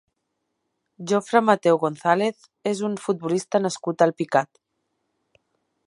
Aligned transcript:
Jofre 1.11 1.41
Mateu 1.49 1.77
González 1.83 2.41
és 2.73 2.81
un 2.91 2.97
futbolista 3.05 3.63
nascut 3.67 4.03
a 4.03 4.09
Alpicat. 4.11 4.53